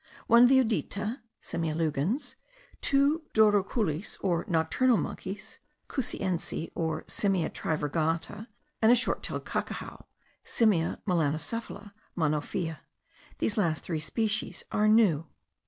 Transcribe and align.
one 0.25 0.47
viudita,* 0.49 1.19
(* 1.29 1.41
Simia 1.47 1.75
lugens.) 1.75 2.33
two 2.81 3.21
douroucoulis 3.35 4.17
or 4.21 4.43
nocturnal 4.47 4.97
monkeys,* 4.97 5.59
(* 5.73 5.89
Cusiensi, 5.91 6.71
or 6.73 7.03
Simia 7.05 7.51
trivirgata.) 7.51 8.47
and 8.81 8.91
a 8.91 8.95
short 8.95 9.21
tailed 9.21 9.45
cacajao. 9.45 10.05
(* 10.27 10.43
Simia 10.57 10.99
melanocephala, 11.07 11.91
mono 12.15 12.41
feo. 12.41 12.77
These 13.37 13.57
last 13.59 13.83
three 13.83 13.99
species 13.99 14.63
are 14.71 14.87
new.) 14.87 15.27